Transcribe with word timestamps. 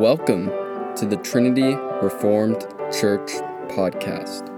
Welcome 0.00 0.46
to 0.96 1.04
the 1.04 1.18
Trinity 1.18 1.74
Reformed 2.00 2.62
Church 2.90 3.32
podcast. 3.68 4.48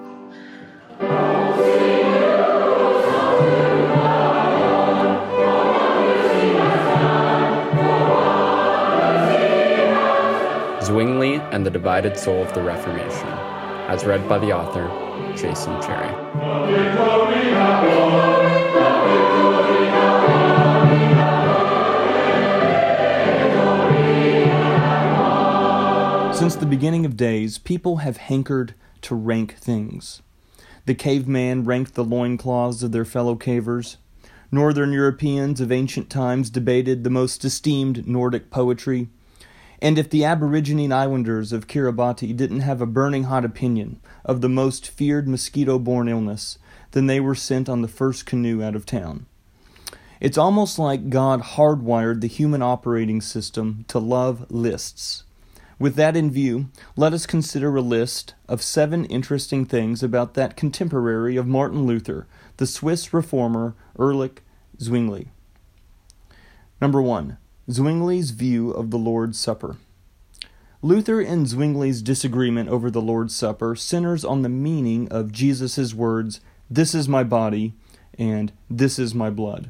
Zwingli 10.81 11.41
and 11.51 11.67
the 11.67 11.71
Divided 11.71 12.17
Soul 12.17 12.45
of 12.45 12.55
the 12.55 12.63
Reformation, 12.63 13.27
as 13.89 14.05
read 14.05 14.29
by 14.29 14.39
the 14.39 14.53
author, 14.53 14.87
Jason 15.37 15.83
Cherry. 15.83 17.13
Since 26.43 26.57
the 26.57 26.67
beginning 26.67 27.07
of 27.07 27.17
days, 27.17 27.59
people 27.59 27.99
have 27.99 28.17
hankered 28.17 28.75
to 29.03 29.15
rank 29.15 29.55
things. 29.59 30.23
The 30.87 30.95
caveman 30.97 31.63
ranked 31.63 31.95
the 31.95 32.03
loincloths 32.03 32.83
of 32.83 32.91
their 32.91 33.05
fellow 33.05 33.37
cavers. 33.37 33.97
Northern 34.51 34.93
Europeans 34.93 35.61
of 35.61 35.71
ancient 35.71 36.11
times 36.11 36.51
debated 36.51 37.05
the 37.05 37.11
most 37.11 37.45
esteemed 37.45 38.09
Nordic 38.09 38.51
poetry. 38.51 39.07
And 39.81 40.01
if 40.01 40.11
the 40.11 40.25
Aborigine 40.25 40.93
islanders 40.93 41.53
of 41.53 41.69
Kiribati 41.69 42.37
didn't 42.37 42.63
have 42.63 42.81
a 42.81 42.87
burning 42.87 43.23
hot 43.23 43.45
opinion 43.45 44.01
of 44.25 44.41
the 44.41 44.49
most 44.49 44.89
feared 44.89 45.29
mosquito 45.29 45.79
borne 45.79 46.09
illness, 46.09 46.59
then 46.91 47.07
they 47.07 47.21
were 47.21 47.37
sent 47.37 47.69
on 47.69 47.83
the 47.83 47.87
first 47.87 48.27
canoe 48.27 48.65
out 48.65 48.75
of 48.75 48.85
town. 48.85 49.27
It's 50.19 50.37
almost 50.37 50.77
like 50.77 51.09
God 51.09 51.41
hardwired 51.41 52.21
the 52.21 52.27
human 52.27 52.63
operating 52.63 53.21
system 53.21 53.85
to 53.87 54.01
love 54.01 54.51
lists. 54.51 55.23
With 55.83 55.97
that 55.97 56.17
in 56.17 56.31
view, 56.31 56.69
let 56.95 57.13
us 57.13 57.27
consider 57.27 57.75
a 57.75 57.83
list 57.83 58.35
of 58.49 58.63
seven 58.63 59.05
interesting 59.07 59.65
things 59.65 60.01
about 60.01 60.35
that 60.35 60.57
contemporary 60.57 61.35
of 61.37 61.49
Martin 61.49 61.87
Luther, 61.87 62.29
the 62.59 62.69
Swiss 62.69 63.13
reformer 63.13 63.75
Ulrich 63.99 64.43
Zwingli. 64.81 65.33
Number 66.81 67.03
one, 67.03 67.37
Zwingli's 67.69 68.31
view 68.31 68.71
of 68.71 68.93
the 68.93 68.97
Lord's 68.97 69.41
Supper. 69.41 69.77
Luther 70.83 71.21
and 71.21 71.49
Zwingli's 71.49 72.01
disagreement 72.01 72.69
over 72.69 72.89
the 72.89 73.03
Lord's 73.03 73.35
Supper 73.35 73.75
centers 73.75 74.25
on 74.25 74.43
the 74.43 74.49
meaning 74.49 75.09
of 75.09 75.33
Jesus' 75.33 75.93
words, 75.93 76.41
This 76.71 76.95
is 76.95 77.09
my 77.09 77.25
body, 77.25 77.75
and 78.17 78.53
This 78.71 79.01
is 79.01 79.17
my 79.17 79.31
blood. 79.31 79.69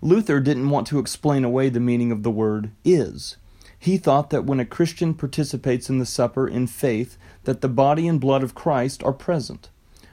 Luther 0.00 0.40
didn't 0.40 0.70
want 0.70 0.88
to 0.88 0.98
explain 0.98 1.44
away 1.44 1.68
the 1.68 1.78
meaning 1.78 2.10
of 2.10 2.24
the 2.24 2.30
word 2.32 2.72
is. 2.84 3.36
He 3.82 3.96
thought 3.96 4.30
that 4.30 4.44
when 4.44 4.60
a 4.60 4.64
Christian 4.64 5.12
participates 5.12 5.90
in 5.90 5.98
the 5.98 6.06
supper 6.06 6.46
in 6.46 6.68
faith, 6.68 7.18
that 7.42 7.62
the 7.62 7.68
body 7.68 8.06
and 8.06 8.20
blood 8.20 8.44
of 8.44 8.54
Christ 8.54 9.02
are 9.02 9.12
present. 9.12 9.70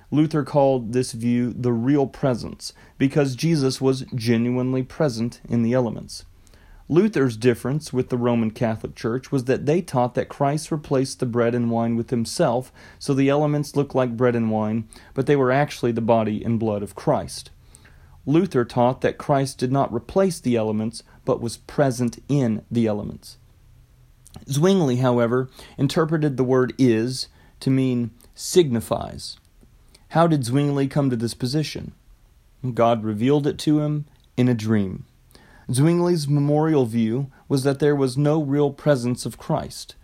Luther 0.09 0.43
called 0.43 0.91
this 0.91 1.11
view 1.11 1.53
the 1.53 1.71
real 1.71 2.07
presence, 2.07 2.73
because 2.97 3.35
Jesus 3.35 3.79
was 3.79 4.07
genuinely 4.15 4.81
present 4.81 5.39
in 5.47 5.61
the 5.61 5.73
elements. 5.73 6.25
Luther's 6.87 7.37
difference 7.37 7.93
with 7.93 8.09
the 8.09 8.17
Roman 8.17 8.49
Catholic 8.49 8.95
Church 8.95 9.31
was 9.31 9.43
that 9.43 9.67
they 9.67 9.83
taught 9.83 10.15
that 10.15 10.29
Christ 10.29 10.71
replaced 10.71 11.19
the 11.19 11.27
bread 11.27 11.53
and 11.53 11.69
wine 11.69 11.95
with 11.95 12.09
himself, 12.09 12.73
so 12.97 13.13
the 13.13 13.29
elements 13.29 13.75
looked 13.75 13.93
like 13.93 14.17
bread 14.17 14.35
and 14.35 14.49
wine, 14.49 14.89
but 15.13 15.27
they 15.27 15.35
were 15.35 15.51
actually 15.51 15.91
the 15.91 16.01
body 16.01 16.43
and 16.43 16.59
blood 16.59 16.81
of 16.81 16.95
Christ. 16.95 17.51
Luther 18.25 18.65
taught 18.65 19.01
that 19.01 19.19
Christ 19.19 19.59
did 19.59 19.71
not 19.71 19.93
replace 19.93 20.39
the 20.39 20.55
elements, 20.55 21.03
but 21.23 21.39
was 21.39 21.57
present 21.57 22.17
in 22.27 22.65
the 22.71 22.87
elements. 22.87 23.37
Zwingli, 24.49 24.97
however, 24.97 25.49
interpreted 25.77 26.37
the 26.37 26.43
word 26.43 26.73
is 26.77 27.27
to 27.59 27.69
mean 27.69 28.11
signifies. 28.35 29.37
How 30.09 30.27
did 30.27 30.45
Zwingli 30.45 30.87
come 30.87 31.09
to 31.09 31.15
this 31.15 31.33
position? 31.33 31.93
God 32.73 33.03
revealed 33.03 33.47
it 33.47 33.57
to 33.59 33.79
him 33.81 34.05
in 34.35 34.47
a 34.47 34.53
dream. 34.53 35.05
Zwingli's 35.71 36.27
memorial 36.27 36.85
view 36.85 37.31
was 37.47 37.63
that 37.63 37.79
there 37.79 37.95
was 37.95 38.17
no 38.17 38.41
real 38.41 38.71
presence 38.71 39.25
of 39.25 39.37
Christ. 39.37 39.95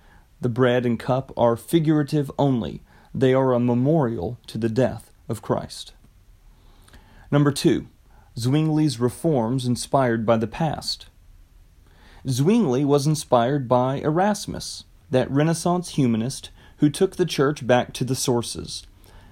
The 0.41 0.50
bread 0.50 0.85
and 0.85 1.00
cup 1.00 1.31
are 1.35 1.57
figurative 1.57 2.29
only, 2.38 2.81
they 3.13 3.33
are 3.33 3.53
a 3.53 3.59
memorial 3.59 4.38
to 4.47 4.57
the 4.57 4.69
death 4.69 5.11
of 5.27 5.41
Christ. 5.41 5.94
Number 7.31 7.51
two, 7.51 7.88
Zwingli's 8.38 9.00
reforms 9.00 9.66
inspired 9.66 10.25
by 10.25 10.38
the 10.38 10.47
past. 10.47 11.07
Zwingli 12.28 12.84
was 12.84 13.06
inspired 13.06 13.68
by 13.68 13.97
Erasmus, 13.97 14.86
that 15.12 15.30
Renaissance 15.30 15.90
humanist 15.90 16.50
who 16.78 16.90
took 16.90 17.16
the 17.16 17.25
church 17.25 17.68
back 17.68 17.94
to 17.94 18.03
the 18.03 18.16
sources. 18.16 18.88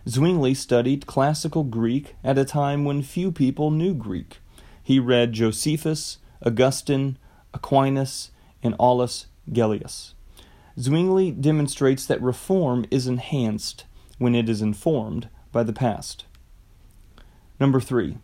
Zwingli 0.07 0.53
studied 0.53 1.07
classical 1.07 1.63
Greek 1.63 2.15
at 2.23 2.37
a 2.37 2.45
time 2.45 2.85
when 2.85 3.01
few 3.01 3.31
people 3.31 3.71
knew 3.71 3.93
Greek. 3.93 4.37
He 4.83 4.99
read 4.99 5.33
Josephus, 5.33 6.19
Augustine, 6.45 7.17
Aquinas, 7.53 8.31
and 8.61 8.75
Aulus 8.77 9.25
Gellius. 9.51 10.13
Zwingli 10.79 11.31
demonstrates 11.31 12.05
that 12.05 12.21
reform 12.21 12.85
is 12.91 13.07
enhanced 13.07 13.85
when 14.17 14.35
it 14.35 14.49
is 14.49 14.61
informed 14.61 15.29
by 15.51 15.63
the 15.63 15.73
past. 15.73 16.25
Number 17.59 17.79
three, 17.79 18.17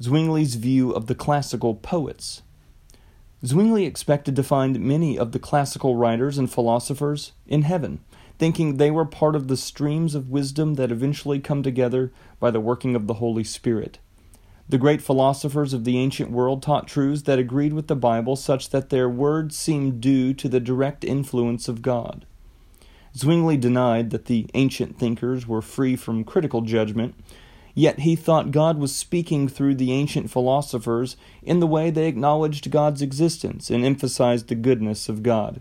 Zwingli's 0.00 0.54
view 0.54 0.90
of 0.90 1.06
the 1.06 1.14
classical 1.14 1.74
poets. 1.74 2.42
Zwingli 3.46 3.84
expected 3.84 4.34
to 4.34 4.42
find 4.42 4.80
many 4.80 5.16
of 5.16 5.30
the 5.30 5.38
classical 5.38 5.94
writers 5.94 6.36
and 6.36 6.50
philosophers 6.50 7.30
in 7.46 7.62
heaven, 7.62 8.00
thinking 8.38 8.76
they 8.76 8.90
were 8.90 9.04
part 9.04 9.36
of 9.36 9.46
the 9.46 9.56
streams 9.56 10.16
of 10.16 10.30
wisdom 10.30 10.74
that 10.74 10.90
eventually 10.90 11.38
come 11.38 11.62
together 11.62 12.12
by 12.40 12.50
the 12.50 12.60
working 12.60 12.96
of 12.96 13.06
the 13.06 13.14
Holy 13.14 13.44
Spirit. 13.44 14.00
The 14.68 14.78
great 14.78 15.00
philosophers 15.00 15.72
of 15.72 15.84
the 15.84 15.96
ancient 15.96 16.32
world 16.32 16.60
taught 16.60 16.88
truths 16.88 17.22
that 17.22 17.38
agreed 17.38 17.72
with 17.72 17.86
the 17.86 17.94
Bible 17.94 18.34
such 18.34 18.70
that 18.70 18.90
their 18.90 19.08
words 19.08 19.56
seemed 19.56 20.00
due 20.00 20.34
to 20.34 20.48
the 20.48 20.58
direct 20.58 21.04
influence 21.04 21.68
of 21.68 21.82
God. 21.82 22.26
Zwingli 23.16 23.56
denied 23.56 24.10
that 24.10 24.24
the 24.24 24.48
ancient 24.54 24.98
thinkers 24.98 25.46
were 25.46 25.62
free 25.62 25.94
from 25.94 26.24
critical 26.24 26.62
judgment 26.62 27.14
Yet 27.78 28.00
he 28.00 28.16
thought 28.16 28.52
God 28.52 28.78
was 28.78 28.96
speaking 28.96 29.48
through 29.48 29.74
the 29.74 29.92
ancient 29.92 30.30
philosophers 30.30 31.18
in 31.42 31.60
the 31.60 31.66
way 31.66 31.90
they 31.90 32.08
acknowledged 32.08 32.70
God's 32.70 33.02
existence 33.02 33.68
and 33.68 33.84
emphasized 33.84 34.48
the 34.48 34.54
goodness 34.54 35.10
of 35.10 35.22
God. 35.22 35.60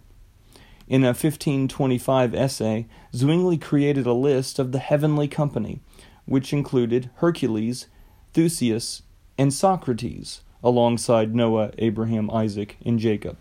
In 0.88 1.04
a 1.04 1.08
1525 1.08 2.34
essay, 2.34 2.88
Zwingli 3.14 3.58
created 3.58 4.06
a 4.06 4.14
list 4.14 4.59
of 4.59 4.72
the 4.72 4.80
heavenly 4.80 5.28
company, 5.28 5.81
which 6.24 6.54
included 6.54 7.09
Hercules, 7.16 7.88
Theseus, 8.31 9.02
and 9.38 9.54
Socrates, 9.54 10.40
alongside 10.64 11.36
Noah, 11.36 11.72
Abraham, 11.80 12.31
Isaac, 12.31 12.78
and 12.86 12.98
Jacob. 12.98 13.36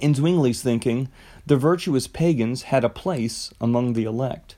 In 0.00 0.14
Zwingli's 0.14 0.62
thinking, 0.62 1.10
the 1.44 1.58
virtuous 1.58 2.06
pagans 2.06 2.62
had 2.62 2.84
a 2.84 2.88
place 2.88 3.52
among 3.60 3.92
the 3.92 4.04
elect. 4.04 4.56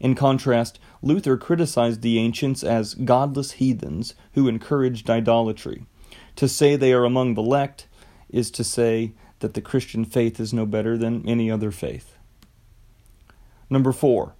In 0.00 0.14
contrast, 0.14 0.78
Luther 1.02 1.36
criticized 1.36 2.02
the 2.02 2.18
ancients 2.18 2.64
as 2.64 2.94
godless 2.94 3.52
heathens 3.52 4.14
who 4.32 4.48
encouraged 4.48 5.08
idolatry. 5.08 5.84
To 6.36 6.48
say 6.48 6.76
they 6.76 6.92
are 6.92 7.04
among 7.04 7.34
the 7.34 7.42
elect 7.42 7.86
is 8.28 8.50
to 8.52 8.64
say 8.64 9.12
that 9.40 9.54
the 9.54 9.60
Christian 9.60 10.04
faith 10.04 10.40
is 10.40 10.52
no 10.52 10.66
better 10.66 10.98
than 10.98 11.28
any 11.28 11.50
other 11.50 11.70
faith. 11.70 12.16
Number 13.70 13.92
four, 13.92 14.34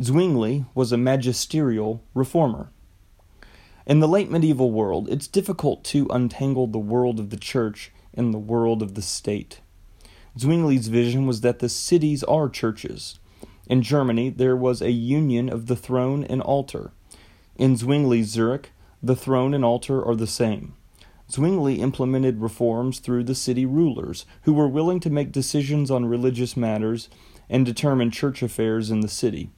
Zwingli 0.00 0.64
was 0.74 0.92
a 0.92 0.96
magisterial 0.96 2.02
reformer. 2.14 2.70
In 3.86 4.00
the 4.00 4.08
late 4.08 4.30
medieval 4.30 4.70
world, 4.70 5.08
it's 5.08 5.26
difficult 5.26 5.84
to 5.84 6.06
untangle 6.10 6.66
the 6.66 6.78
world 6.78 7.18
of 7.18 7.30
the 7.30 7.36
church 7.36 7.92
and 8.14 8.32
the 8.32 8.38
world 8.38 8.82
of 8.82 8.94
the 8.94 9.02
state. 9.02 9.60
Zwingli's 10.38 10.88
vision 10.88 11.26
was 11.26 11.40
that 11.40 11.58
the 11.58 11.68
cities 11.68 12.22
are 12.24 12.48
churches, 12.48 13.18
in 13.70 13.82
Germany, 13.82 14.30
there 14.30 14.56
was 14.56 14.82
a 14.82 14.90
union 14.90 15.48
of 15.48 15.66
the 15.66 15.76
throne 15.76 16.24
and 16.24 16.42
altar. 16.42 16.90
In 17.56 17.76
Zwingli's 17.76 18.26
Zurich, 18.26 18.72
the 19.00 19.14
throne 19.14 19.54
and 19.54 19.64
altar 19.64 20.04
are 20.04 20.16
the 20.16 20.26
same. 20.26 20.74
Zwingli 21.30 21.76
implemented 21.76 22.40
reforms 22.40 22.98
through 22.98 23.22
the 23.22 23.34
city 23.36 23.64
rulers, 23.64 24.26
who 24.42 24.52
were 24.52 24.66
willing 24.66 24.98
to 24.98 25.08
make 25.08 25.30
decisions 25.30 25.88
on 25.88 26.06
religious 26.06 26.56
matters 26.56 27.08
and 27.48 27.64
determine 27.64 28.10
church 28.10 28.42
affairs 28.42 28.90
in 28.90 29.02
the 29.02 29.08
city. 29.08 29.50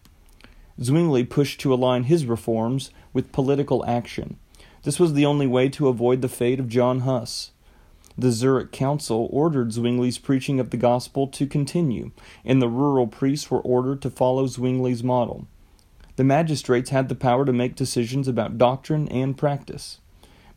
Zwingli 0.79 1.25
pushed 1.25 1.59
to 1.61 1.73
align 1.73 2.05
his 2.05 2.27
reforms 2.27 2.91
with 3.15 3.33
political 3.33 3.83
action. 3.87 4.37
This 4.83 5.01
was 5.01 5.15
the 5.15 5.25
only 5.25 5.47
way 5.47 5.71
to 5.71 5.89
avoid 5.89 6.21
the 6.21 6.29
fate 6.29 6.61
of 6.61 6.69
John 6.69 7.01
Huss. 7.01 7.53
The 8.23 8.31
Zurich 8.31 8.71
Council 8.71 9.29
ordered 9.33 9.73
Zwingli's 9.73 10.19
preaching 10.19 10.61
of 10.61 10.71
the 10.71 10.77
gospel 10.77 11.27
to 11.27 11.45
continue, 11.45 12.13
and 12.45 12.63
the 12.63 12.69
rural 12.69 13.09
priests 13.09 13.51
were 13.51 13.59
ordered 13.63 14.01
to 14.03 14.11
follow 14.11 14.47
Zwingli's 14.47 15.03
model. 15.03 15.49
The 16.15 16.23
magistrates 16.23 16.91
had 16.91 17.09
the 17.09 17.17
power 17.17 17.45
to 17.45 17.53
make 17.53 17.75
decisions 17.75 18.29
about 18.29 18.59
doctrine 18.59 19.09
and 19.09 19.37
practice. 19.37 19.99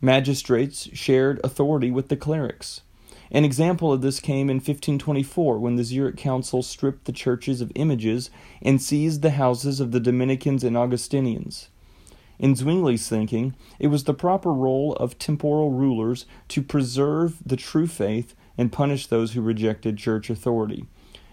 Magistrates 0.00 0.88
shared 0.92 1.40
authority 1.42 1.90
with 1.90 2.06
the 2.06 2.16
clerics. 2.16 2.82
An 3.32 3.44
example 3.44 3.92
of 3.92 4.00
this 4.00 4.20
came 4.20 4.48
in 4.48 4.58
1524 4.58 5.58
when 5.58 5.74
the 5.74 5.82
Zurich 5.82 6.16
Council 6.16 6.62
stripped 6.62 7.06
the 7.06 7.10
churches 7.10 7.60
of 7.60 7.72
images 7.74 8.30
and 8.62 8.80
seized 8.80 9.22
the 9.22 9.30
houses 9.30 9.80
of 9.80 9.90
the 9.90 9.98
Dominicans 9.98 10.62
and 10.62 10.76
Augustinians. 10.76 11.68
In 12.38 12.54
Zwingli's 12.54 13.08
thinking, 13.08 13.54
it 13.78 13.86
was 13.88 14.04
the 14.04 14.14
proper 14.14 14.52
role 14.52 14.94
of 14.94 15.18
temporal 15.18 15.70
rulers 15.70 16.26
to 16.48 16.62
preserve 16.62 17.38
the 17.44 17.56
true 17.56 17.86
faith 17.86 18.34
and 18.58 18.72
punish 18.72 19.06
those 19.06 19.32
who 19.32 19.40
rejected 19.40 19.96
church 19.96 20.28
authority. 20.28 20.86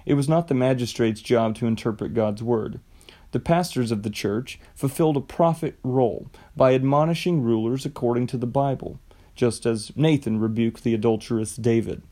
It 0.06 0.14
was 0.14 0.30
not 0.30 0.48
the 0.48 0.54
magistrate's 0.54 1.22
job 1.22 1.56
to 1.56 1.68
interpret 1.68 2.14
God's 2.14 2.44
word. 2.44 2.80
The 3.32 3.40
pastors 3.40 3.92
of 3.92 4.04
the 4.04 4.10
church 4.10 4.60
fulfilled 4.76 5.18
a 5.18 5.22
prophet 5.22 5.78
role 5.84 6.28
by 6.56 6.74
admonishing 6.74 7.42
rulers 7.42 7.86
according 7.86 8.28
to 8.28 8.38
the 8.38 8.48
Bible, 8.48 9.00
just 9.36 9.66
as 9.66 9.92
Nathan 9.96 10.40
rebuked 10.40 10.84
the 10.84 10.94
adulterous 10.94 11.56
David. 11.56 12.04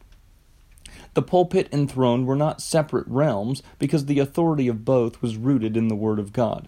The 1.13 1.21
pulpit 1.21 1.69
and 1.71 1.89
throne 1.91 2.25
were 2.25 2.35
not 2.35 2.61
separate 2.61 3.07
realms 3.07 3.61
because 3.79 4.05
the 4.05 4.19
authority 4.19 4.67
of 4.67 4.83
both 4.85 5.21
was 5.21 5.37
rooted 5.37 5.77
in 5.77 5.89
the 5.89 5.95
Word 5.95 6.19
of 6.19 6.33
God. 6.33 6.67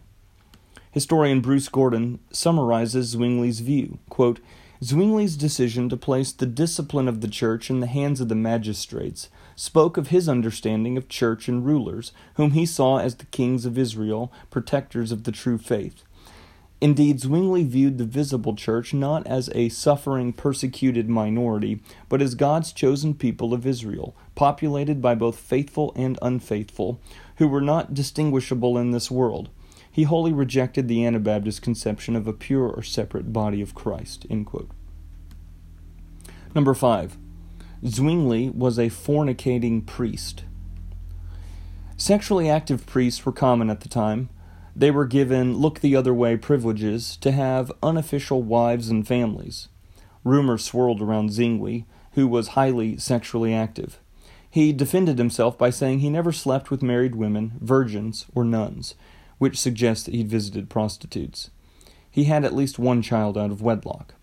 Historian 0.94 1.42
Bruce 1.42 1.69
Gordon 1.69 2.19
summarizes 2.30 3.10
Zwingli's 3.10 3.62
view. 3.62 3.98
Quote, 4.10 4.40
Zwingli's 4.84 5.36
decision 5.36 5.90
to 5.90 5.98
place 5.98 6.31
the 6.31 6.45
discipline 6.45 7.07
of 7.07 7.19
the 7.19 7.28
church 7.28 7.72
in 7.72 7.80
the 7.80 7.88
hands 7.88 8.22
of 8.22 8.30
the 8.30 8.36
magistrates 8.36 9.28
spoke 9.56 9.98
of 9.98 10.10
his 10.10 10.30
understanding 10.30 10.95
of 10.95 11.10
church 11.10 11.48
and 11.48 11.66
rulers, 11.66 12.12
whom 12.36 12.51
he 12.51 12.68
saw 12.68 12.98
as 12.98 13.16
the 13.16 13.25
kings 13.25 13.66
of 13.66 13.75
Israel, 13.75 14.31
protectors 14.51 15.12
of 15.12 15.24
the 15.24 15.31
true 15.31 15.57
faith. 15.57 16.04
Indeed, 16.80 17.22
Zwingli 17.22 17.63
viewed 17.63 17.98
the 17.98 18.06
visible 18.06 18.56
church 18.56 18.94
not 18.94 19.25
as 19.25 19.50
a 19.56 19.69
suffering, 19.69 20.31
persecuted 20.31 21.10
minority, 21.10 21.81
but 22.07 22.22
as 22.22 22.36
God's 22.36 22.72
chosen 22.72 23.16
people 23.16 23.51
of 23.51 23.66
Israel, 23.66 24.16
populated 24.36 25.01
by 25.01 25.16
both 25.16 25.39
faithful 25.39 25.92
and 25.96 26.19
unfaithful, 26.22 27.00
who 27.38 27.48
were 27.48 27.62
not 27.62 27.96
distinguishable 27.96 28.78
in 28.78 28.92
this 28.92 29.10
world 29.10 29.50
he 29.94 30.04
wholly 30.04 30.34
rejected 30.34 30.88
the 30.88 31.06
Anabaptist 31.06 31.62
conception 31.62 32.16
of 32.16 32.28
a 32.28 32.34
pure 32.34 32.68
or 32.68 32.81
separate 32.81 33.31
body 33.31 33.62
of 33.62 33.75
Christ. 33.75 34.25
Number 36.56 36.74
five, 36.74 37.16
Zwingli 37.86 38.50
was 38.50 38.80
a 38.80 38.90
fornicating 38.90 39.86
priest. 39.86 40.45
Sexually 41.95 42.50
active 42.50 42.88
priests 42.88 43.24
were 43.24 43.31
common 43.31 43.69
at 43.69 43.81
the 43.81 43.90
time. 43.90 44.30
They 44.75 44.90
were 44.90 45.06
given 45.06 45.57
look 45.57 45.80
the 45.81 45.96
other 45.96 46.13
way 46.13 46.38
privileges 46.38 47.16
to 47.18 47.31
have 47.31 47.72
unofficial 47.84 48.42
wives 48.42 48.89
and 48.89 49.07
families. 49.07 49.68
Rumors 50.24 50.66
swirled 50.66 51.04
around 51.04 51.31
Zwingli, 51.31 51.86
who 52.13 52.28
was 52.28 52.50
highly 52.50 52.98
sexually 52.98 53.54
active. 53.54 54.00
He 54.50 54.74
defended 54.74 55.19
himself 55.19 55.56
by 55.56 55.69
saying 55.69 56.00
he 56.00 56.10
never 56.10 56.31
slept 56.31 56.72
with 56.72 56.81
married 56.81 57.13
women, 57.13 57.60
virgins, 57.62 58.25
or 58.34 58.44
nuns 58.44 58.96
which 59.44 59.60
suggests 59.60 60.06
that 60.06 60.13
he'd 60.13 60.30
visited 60.30 60.69
prostitutes. 60.69 61.50
He 62.10 62.24
had 62.24 62.45
at 62.45 62.56
least 62.56 62.80
one 62.80 63.01
child 63.01 63.38
out 63.38 63.51
of 63.51 63.62
wedlock. 63.62 64.13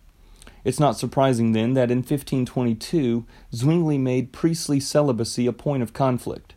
It's 0.64 0.80
not 0.80 0.96
surprising, 0.96 1.52
then, 1.52 1.74
that 1.74 1.90
in 1.90 1.98
1522 1.98 3.26
Zwingli 3.54 3.98
made 3.98 4.32
priestly 4.32 4.80
celibacy 4.80 5.46
a 5.46 5.52
point 5.52 5.82
of 5.82 5.92
conflict. 5.92 6.54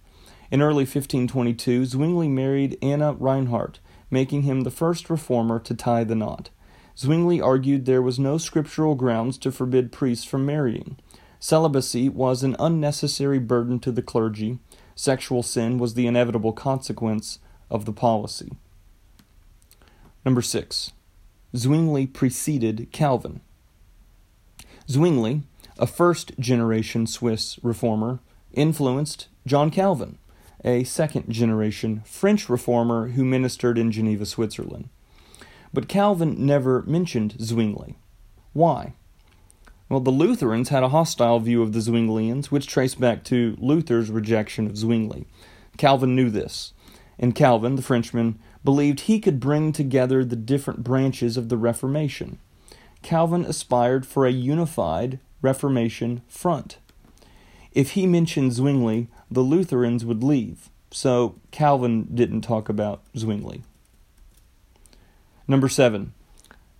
In 0.49 0.61
early 0.61 0.85
1522, 0.85 1.87
Zwingli 1.87 2.29
married 2.29 2.77
Anna 2.81 3.11
Reinhardt, 3.11 3.81
making 4.09 4.43
him 4.43 4.61
the 4.61 4.71
first 4.71 5.09
reformer 5.09 5.59
to 5.59 5.75
tie 5.75 6.05
the 6.05 6.15
knot. 6.15 6.49
Zwingli 6.97 7.41
argued 7.41 7.83
there 7.83 8.01
was 8.01 8.17
no 8.17 8.37
scriptural 8.37 8.95
grounds 8.95 9.37
to 9.39 9.51
forbid 9.51 9.91
priests 9.91 10.23
from 10.23 10.45
marrying. 10.45 10.95
Celibacy 11.37 12.07
was 12.07 12.43
an 12.43 12.55
unnecessary 12.59 13.39
burden 13.39 13.81
to 13.81 13.91
the 13.91 14.01
clergy. 14.01 14.59
Sexual 14.95 15.43
sin 15.43 15.77
was 15.77 15.95
the 15.95 16.07
inevitable 16.07 16.53
consequence 16.53 17.39
of 17.69 17.85
the 17.85 17.93
policy. 17.93 18.51
Number 20.25 20.41
six, 20.41 20.91
Zwingli 21.55 22.07
preceded 22.07 22.89
Calvin. 22.91 23.41
Zwingli, 24.89 25.43
a 25.77 25.87
first 25.87 26.37
generation 26.39 27.07
Swiss 27.07 27.59
reformer, 27.63 28.19
influenced 28.53 29.27
John 29.45 29.69
Calvin, 29.69 30.17
a 30.63 30.83
second 30.83 31.29
generation 31.29 32.01
French 32.05 32.49
reformer 32.49 33.09
who 33.09 33.25
ministered 33.25 33.77
in 33.77 33.91
Geneva, 33.91 34.25
Switzerland. 34.25 34.89
But 35.73 35.89
Calvin 35.89 36.45
never 36.45 36.83
mentioned 36.83 37.35
Zwingli. 37.41 37.95
Why? 38.53 38.93
Well, 39.89 39.99
the 39.99 40.11
Lutherans 40.11 40.69
had 40.69 40.83
a 40.83 40.89
hostile 40.89 41.39
view 41.39 41.61
of 41.61 41.73
the 41.73 41.79
Zwinglians, 41.79 42.45
which 42.47 42.67
traced 42.67 42.99
back 42.99 43.23
to 43.25 43.57
Luther's 43.59 44.09
rejection 44.09 44.67
of 44.67 44.77
Zwingli. 44.77 45.25
Calvin 45.77 46.15
knew 46.15 46.29
this 46.29 46.73
and 47.19 47.35
Calvin, 47.35 47.75
the 47.75 47.81
Frenchman, 47.81 48.39
believed 48.63 49.01
he 49.01 49.19
could 49.19 49.39
bring 49.39 49.71
together 49.71 50.23
the 50.23 50.35
different 50.35 50.83
branches 50.83 51.37
of 51.37 51.49
the 51.49 51.57
Reformation. 51.57 52.39
Calvin 53.01 53.45
aspired 53.45 54.05
for 54.05 54.25
a 54.25 54.31
unified 54.31 55.19
Reformation 55.41 56.21
front. 56.27 56.77
If 57.73 57.91
he 57.91 58.07
mentioned 58.07 58.53
Zwingli, 58.53 59.07
the 59.29 59.41
Lutherans 59.41 60.05
would 60.05 60.23
leave, 60.23 60.69
so 60.91 61.35
Calvin 61.51 62.07
didn't 62.13 62.41
talk 62.41 62.69
about 62.69 63.01
Zwingli. 63.17 63.63
Number 65.47 65.67
seven, 65.67 66.13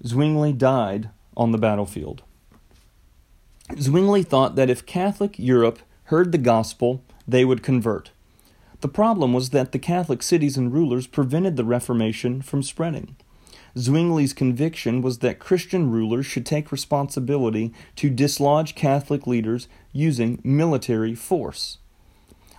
Zwingli 0.05 0.53
died 0.53 1.09
on 1.35 1.51
the 1.51 1.57
battlefield. 1.57 2.23
Zwingli 3.79 4.23
thought 4.23 4.55
that 4.55 4.69
if 4.69 4.85
Catholic 4.85 5.37
Europe 5.37 5.79
heard 6.05 6.31
the 6.31 6.37
gospel, 6.37 7.03
they 7.27 7.43
would 7.43 7.63
convert. 7.63 8.11
The 8.83 8.89
problem 8.89 9.31
was 9.31 9.51
that 9.51 9.71
the 9.71 9.79
Catholic 9.79 10.21
cities 10.21 10.57
and 10.57 10.73
rulers 10.73 11.07
prevented 11.07 11.55
the 11.55 11.63
Reformation 11.63 12.41
from 12.41 12.61
spreading. 12.61 13.15
Zwingli's 13.77 14.33
conviction 14.33 15.01
was 15.01 15.19
that 15.19 15.39
Christian 15.39 15.89
rulers 15.89 16.25
should 16.25 16.45
take 16.45 16.69
responsibility 16.69 17.71
to 17.95 18.09
dislodge 18.09 18.75
Catholic 18.75 19.25
leaders 19.25 19.69
using 19.93 20.41
military 20.43 21.15
force. 21.15 21.77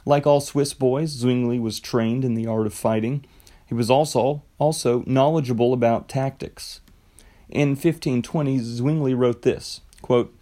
Like 0.06 0.26
all 0.26 0.40
Swiss 0.40 0.72
boys, 0.72 1.10
Zwingli 1.10 1.58
was 1.58 1.78
trained 1.78 2.24
in 2.24 2.32
the 2.32 2.46
art 2.46 2.66
of 2.66 2.72
fighting. 2.72 3.26
He 3.66 3.74
was 3.74 3.90
also 3.90 4.44
also 4.56 5.04
knowledgeable 5.06 5.74
about 5.74 6.08
tactics. 6.08 6.80
In 7.50 7.72
1520, 7.72 8.60
Zwingli 8.60 9.12
wrote 9.12 9.42
this 9.42 9.82
quote, 10.00 10.34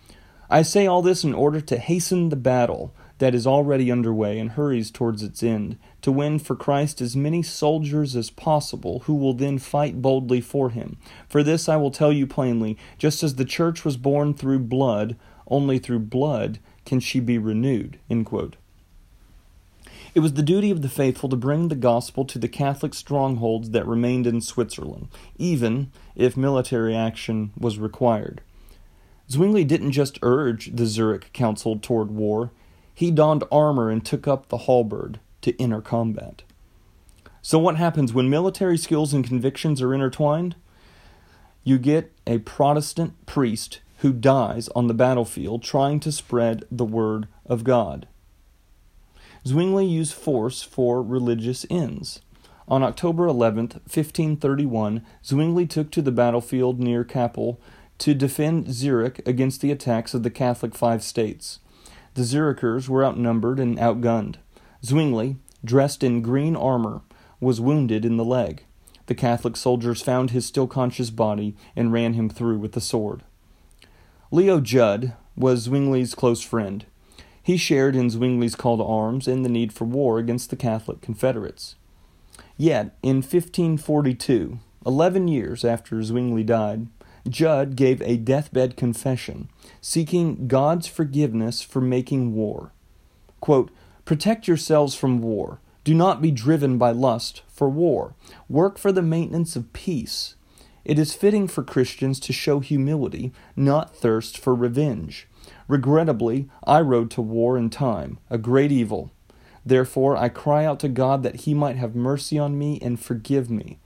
I 0.49 0.63
say 0.63 0.87
all 0.87 1.03
this 1.03 1.25
in 1.25 1.35
order 1.35 1.61
to 1.61 1.77
hasten 1.77 2.29
the 2.29 2.37
battle 2.37 2.95
that 3.23 3.37
is 3.37 3.47
already 3.47 3.89
underway 3.89 4.37
and 4.37 4.51
hurries 4.51 4.91
towards 4.91 5.23
its 5.23 5.45
end, 5.45 5.79
to 6.01 6.11
win 6.11 6.41
for 6.41 6.57
Christ 6.57 7.01
as 7.01 7.15
many 7.15 7.41
soldiers 7.41 8.17
as 8.17 8.31
possible 8.31 8.99
who 9.05 9.15
will 9.15 9.33
then 9.33 9.61
fight 9.61 10.03
boldly 10.03 10.41
for 10.41 10.71
him. 10.71 10.97
For 11.29 11.45
this 11.45 11.69
I 11.69 11.77
will 11.77 11.93
tell 11.93 12.13
you 12.13 12.27
plainly 12.27 12.77
just 12.99 13.23
as 13.23 13.37
the 13.37 13.45
church 13.45 13.85
was 13.85 13.97
born 13.97 14.35
through 14.35 14.59
blood, 14.59 15.15
only 15.47 15.79
through 15.79 16.01
blood 16.01 16.59
can 16.85 16.99
she 16.99 17.21
be 17.21 17.39
renewed. 17.39 18.01
It 20.17 20.21
was 20.21 20.33
the 20.33 20.43
duty 20.43 20.73
of 20.73 20.83
the 20.83 20.89
faithful 20.89 21.29
to 21.29 21.37
bring 21.37 21.69
the 21.69 21.77
gospel 21.77 22.25
to 22.25 22.41
the 22.41 22.49
Catholic 22.49 22.93
strongholds 22.93 23.71
that 23.71 23.87
remained 23.87 24.27
in 24.27 24.41
Switzerland, 24.41 25.07
even 25.39 25.93
if 26.17 26.37
military 26.37 26.97
action 26.97 27.53
was 27.57 27.79
required. 27.79 28.41
Zwingli 29.31 29.63
didn't 29.63 29.93
just 29.93 30.19
urge 30.23 30.75
the 30.75 30.87
Zurich 30.87 31.33
Council 31.33 31.79
toward 31.79 32.11
war, 32.11 32.51
he 32.95 33.11
donned 33.11 33.45
armor 33.51 33.91
and 33.91 34.05
took 34.05 34.29
up 34.29 34.49
the 34.49 34.59
halberd 34.59 35.21
to 35.43 35.61
enter 35.61 35.81
combat. 35.81 36.43
So, 37.41 37.59
what 37.59 37.77
happens 37.77 38.13
when 38.13 38.31
military 38.31 38.79
skills 38.79 39.13
and 39.13 39.27
convictions 39.27 39.83
are 39.83 39.95
intertwined? 39.95 40.55
You 41.65 41.79
get 41.79 42.13
a 42.27 42.39
Protestant 42.39 43.27
priest 43.27 43.81
who 43.99 44.13
dies 44.13 44.69
on 44.71 44.87
the 44.87 44.95
battlefield 44.95 45.63
trying 45.63 46.01
to 46.01 46.13
spread 46.13 46.65
the 46.71 46.85
word 46.85 47.29
of 47.47 47.65
God. 47.65 48.07
Zwingli 49.47 49.87
used 49.87 50.15
force 50.15 50.63
for 50.63 51.03
religious 51.03 51.67
ends. 51.71 52.21
On 52.69 52.83
October 52.83 53.27
11, 53.27 53.69
1531, 53.85 55.05
Zwingli 55.25 55.67
took 55.67 55.91
to 55.91 56.03
the 56.03 56.13
battlefield 56.13 56.79
near 56.79 57.05
Kappel 57.05 57.59
to 57.99 58.15
defend 58.15 58.73
Zurich 58.73 59.21
against 59.27 59.61
the 59.61 59.71
attacks 59.71 60.15
of 60.15 60.23
the 60.23 60.31
Catholic 60.31 60.75
Five 60.75 61.03
States. 61.03 61.59
The 62.15 62.23
Zurichers 62.23 62.89
were 62.89 63.05
outnumbered 63.05 63.59
and 63.59 63.79
outgunned. 63.79 64.37
Zwingli, 64.85 65.37
dressed 65.65 66.03
in 66.03 66.23
green 66.23 66.55
armor, 66.55 67.03
was 67.41 67.61
wounded 67.61 68.05
in 68.05 68.17
the 68.17 68.25
leg. 68.25 68.65
The 69.07 69.15
Catholic 69.15 69.57
soldiers 69.57 70.03
found 70.03 70.31
his 70.31 70.47
still 70.47 70.67
conscious 70.67 71.11
body 71.11 71.57
and 71.75 71.93
ran 71.93 72.15
him 72.15 72.29
through 72.29 72.59
with 72.59 72.73
the 72.73 72.81
sword. 72.81 73.23
Leo 74.31 74.61
Jud 74.61 75.15
was 75.37 75.65
Zwingli's 75.65 76.15
close 76.15 76.43
friend. 76.43 76.85
He 77.43 77.57
shared 77.57 77.97
in 77.97 78.11
Zwingli's 78.11 78.55
call 78.55 78.77
to 78.77 78.85
arms 78.85 79.27
and 79.27 79.45
the 79.45 79.49
need 79.49 79.73
for 79.73 79.85
war 79.85 80.19
against 80.19 80.51
the 80.51 80.57
Catholic 80.57 81.01
Confederates. 81.01 81.75
Yet, 82.57 82.95
in 83.03 83.17
1542, 83.17 84.59
eleven 84.87 85.29
years 85.29 85.65
after 85.65 86.03
Zwingli 86.03 86.45
died, 86.45 86.87
Jud 87.29 87.77
gave 87.77 88.03
a 88.03 88.17
deathbed 88.17 88.77
confession, 88.77 89.49
seeking 89.81 90.49
God's 90.49 90.87
forgiveness 90.87 91.63
for 91.63 91.81
making 91.81 92.35
war. 92.35 92.73
Quote, 93.41 93.71
Protect 94.05 94.49
yourselves 94.49 94.95
from 94.95 95.21
war. 95.23 95.61
Do 95.85 95.95
not 95.95 96.23
be 96.23 96.31
driven 96.31 96.79
by 96.79 96.91
lust 96.91 97.43
for 97.49 97.69
war. 97.69 98.15
Work 98.49 98.79
for 98.79 98.93
the 98.93 99.03
maintenance 99.03 99.57
of 99.57 99.73
peace. 99.73 100.35
It 100.85 100.99
is 100.99 101.15
fitting 101.15 101.47
for 101.47 101.63
Christians 101.63 102.19
to 102.21 102.33
show 102.33 102.61
humility, 102.61 103.33
not 103.55 103.95
thirst 103.95 104.37
for 104.37 104.55
revenge. 104.55 105.29
Regrettably, 105.69 106.49
I 106.65 106.81
rode 106.81 107.11
to 107.13 107.23
war 107.23 107.57
in 107.57 107.71
time, 107.71 108.19
a 108.31 108.39
great 108.39 108.73
evil. 108.73 109.13
Therefore, 109.65 110.17
I 110.17 110.29
cry 110.29 110.65
out 110.65 110.81
to 110.81 110.89
God 110.89 111.23
that 111.23 111.43
He 111.43 111.55
might 111.55 111.77
have 111.77 111.95
mercy 111.95 112.39
on 112.39 112.59
me 112.59 112.81
and 112.83 112.99
forgive 112.99 113.49
me. 113.49 113.79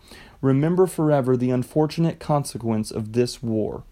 Remember 0.47 0.87
forever 0.87 1.37
the 1.37 1.51
unfortunate 1.51 2.21
consequence 2.21 2.93
of 2.93 3.15
this 3.15 3.43
war. 3.43 3.83